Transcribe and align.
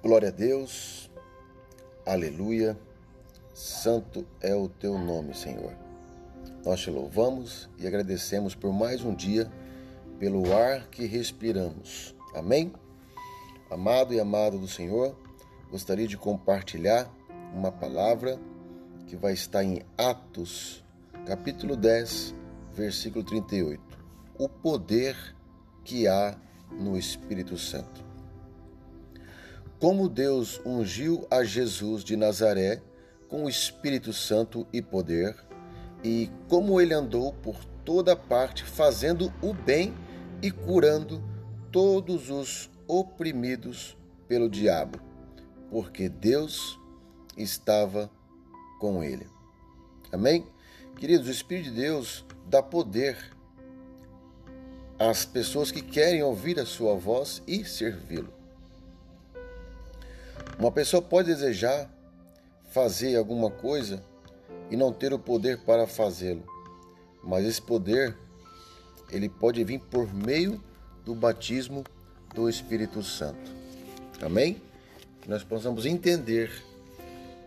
Glória 0.00 0.28
a 0.28 0.30
Deus, 0.30 1.10
aleluia, 2.06 2.78
santo 3.52 4.24
é 4.40 4.54
o 4.54 4.68
teu 4.68 4.96
nome, 4.96 5.34
Senhor. 5.34 5.72
Nós 6.64 6.78
te 6.82 6.88
louvamos 6.88 7.68
e 7.76 7.84
agradecemos 7.84 8.54
por 8.54 8.72
mais 8.72 9.02
um 9.02 9.12
dia, 9.12 9.50
pelo 10.20 10.56
ar 10.56 10.86
que 10.86 11.04
respiramos. 11.04 12.14
Amém? 12.32 12.72
Amado 13.68 14.14
e 14.14 14.20
amado 14.20 14.56
do 14.56 14.68
Senhor, 14.68 15.18
gostaria 15.68 16.06
de 16.06 16.16
compartilhar 16.16 17.12
uma 17.52 17.72
palavra 17.72 18.38
que 19.08 19.16
vai 19.16 19.32
estar 19.32 19.64
em 19.64 19.82
Atos, 19.98 20.84
capítulo 21.26 21.74
10, 21.74 22.36
versículo 22.72 23.24
38. 23.24 23.82
O 24.38 24.48
poder 24.48 25.16
que 25.82 26.06
há 26.06 26.38
no 26.70 26.96
Espírito 26.96 27.58
Santo 27.58 28.07
como 29.78 30.08
Deus 30.08 30.60
ungiu 30.64 31.26
a 31.30 31.44
Jesus 31.44 32.02
de 32.02 32.16
Nazaré 32.16 32.82
com 33.28 33.44
o 33.44 33.48
Espírito 33.48 34.12
Santo 34.12 34.66
e 34.72 34.82
poder, 34.82 35.36
e 36.02 36.30
como 36.48 36.80
ele 36.80 36.94
andou 36.94 37.32
por 37.32 37.64
toda 37.84 38.16
parte 38.16 38.64
fazendo 38.64 39.32
o 39.40 39.52
bem 39.52 39.94
e 40.42 40.50
curando 40.50 41.22
todos 41.70 42.30
os 42.30 42.70
oprimidos 42.86 43.96
pelo 44.26 44.48
diabo, 44.48 44.98
porque 45.70 46.08
Deus 46.08 46.78
estava 47.36 48.10
com 48.80 49.02
ele. 49.02 49.26
Amém? 50.10 50.46
Queridos, 50.96 51.28
o 51.28 51.30
Espírito 51.30 51.70
de 51.70 51.76
Deus 51.76 52.24
dá 52.46 52.62
poder 52.62 53.16
às 54.98 55.24
pessoas 55.24 55.70
que 55.70 55.82
querem 55.82 56.22
ouvir 56.22 56.58
a 56.58 56.66
sua 56.66 56.96
voz 56.96 57.42
e 57.46 57.64
servi-lo. 57.64 58.37
Uma 60.58 60.72
pessoa 60.72 61.00
pode 61.00 61.28
desejar 61.28 61.88
fazer 62.72 63.16
alguma 63.16 63.48
coisa 63.48 64.02
e 64.70 64.76
não 64.76 64.92
ter 64.92 65.12
o 65.12 65.18
poder 65.18 65.58
para 65.58 65.86
fazê-lo, 65.86 66.44
mas 67.22 67.44
esse 67.46 67.62
poder 67.62 68.16
ele 69.10 69.28
pode 69.28 69.62
vir 69.62 69.78
por 69.78 70.12
meio 70.12 70.62
do 71.04 71.14
batismo 71.14 71.84
do 72.34 72.48
Espírito 72.48 73.02
Santo. 73.02 73.50
Amém? 74.20 74.60
Que 75.22 75.30
nós 75.30 75.44
possamos 75.44 75.86
entender 75.86 76.50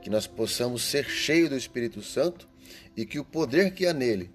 que 0.01 0.09
nós 0.09 0.25
possamos 0.25 0.81
ser 0.81 1.05
cheios 1.05 1.49
do 1.49 1.57
Espírito 1.57 2.01
Santo 2.01 2.47
e 2.95 3.05
que 3.05 3.19
o 3.19 3.25
poder 3.25 3.73
que 3.73 3.85
há 3.85 3.93
nele 3.93 4.31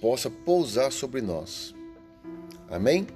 possa 0.00 0.30
pousar 0.30 0.90
sobre 0.90 1.20
nós. 1.20 1.74
Amém? 2.68 3.06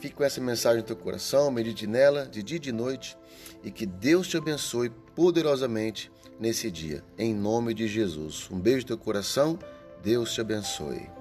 Fique 0.00 0.14
com 0.14 0.24
essa 0.24 0.40
mensagem 0.40 0.80
no 0.80 0.86
teu 0.86 0.96
coração, 0.96 1.50
medite 1.50 1.86
nela 1.86 2.24
de 2.24 2.42
dia 2.42 2.56
e 2.56 2.60
de 2.60 2.72
noite 2.72 3.18
e 3.62 3.70
que 3.70 3.84
Deus 3.84 4.26
te 4.28 4.36
abençoe 4.38 4.90
poderosamente 5.14 6.10
nesse 6.38 6.70
dia. 6.70 7.04
Em 7.18 7.34
nome 7.34 7.74
de 7.74 7.86
Jesus. 7.86 8.48
Um 8.50 8.58
beijo 8.58 8.80
no 8.80 8.86
teu 8.86 8.98
coração. 8.98 9.58
Deus 10.02 10.32
te 10.32 10.40
abençoe. 10.40 11.19